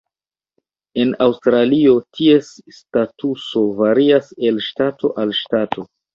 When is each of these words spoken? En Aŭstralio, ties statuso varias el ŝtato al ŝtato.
En 1.03 1.11
Aŭstralio, 1.25 1.91
ties 2.21 2.49
statuso 2.79 3.63
varias 3.83 4.33
el 4.51 4.61
ŝtato 4.71 5.15
al 5.27 5.37
ŝtato. 5.45 5.89